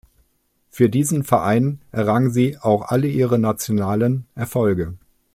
Für 0.71 0.89
diesen 0.89 1.23
Verein 1.23 1.79
errang 1.91 2.31
sie 2.31 2.57
auch 2.57 2.87
alle 2.87 3.07
ihre 3.07 3.37
nationalen 3.37 4.25
Erfolge. 4.33 4.95